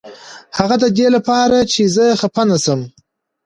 هغه 0.57 0.75
ددې 0.83 1.07
لپاره 1.15 1.57
چې 1.71 1.81
زه 1.95 2.05
خفه 2.19 2.43
نشم. 2.49 2.79